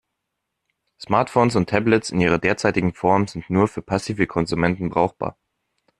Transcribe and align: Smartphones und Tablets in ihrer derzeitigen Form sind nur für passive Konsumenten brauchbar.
Smartphones 0.99 1.55
und 1.55 1.69
Tablets 1.69 2.09
in 2.09 2.19
ihrer 2.21 2.39
derzeitigen 2.39 2.91
Form 2.91 3.27
sind 3.27 3.47
nur 3.51 3.67
für 3.67 3.83
passive 3.83 4.25
Konsumenten 4.25 4.89
brauchbar. 4.89 5.37